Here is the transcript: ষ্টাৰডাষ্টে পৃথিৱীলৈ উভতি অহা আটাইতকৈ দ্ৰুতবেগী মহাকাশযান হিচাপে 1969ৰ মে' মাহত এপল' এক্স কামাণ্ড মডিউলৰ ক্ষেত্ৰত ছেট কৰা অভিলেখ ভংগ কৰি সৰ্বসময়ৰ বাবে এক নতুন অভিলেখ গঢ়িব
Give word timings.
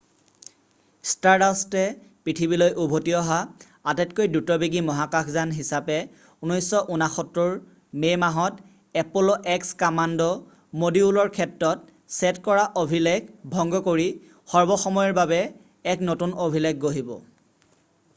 ষ্টাৰডাষ্টে 1.07 1.81
পৃথিৱীলৈ 2.27 2.71
উভতি 2.85 3.13
অহা 3.17 3.35
আটাইতকৈ 3.93 4.29
দ্ৰুতবেগী 4.35 4.81
মহাকাশযান 4.87 5.53
হিচাপে 5.59 5.97
1969ৰ 6.53 7.53
মে' 8.05 8.15
মাহত 8.25 8.65
এপল' 9.05 9.31
এক্স 9.59 9.77
কামাণ্ড 9.85 10.27
মডিউলৰ 10.87 11.31
ক্ষেত্ৰত 11.37 12.17
ছেট 12.17 12.43
কৰা 12.51 12.65
অভিলেখ 12.85 13.31
ভংগ 13.57 13.83
কৰি 13.93 14.11
সৰ্বসময়ৰ 14.55 15.15
বাবে 15.23 15.43
এক 15.95 16.07
নতুন 16.13 16.35
অভিলেখ 16.51 16.83
গঢ়িব 16.87 17.15